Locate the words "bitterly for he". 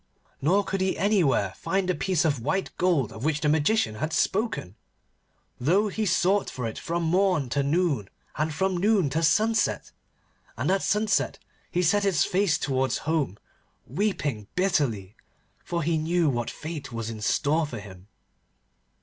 14.55-15.99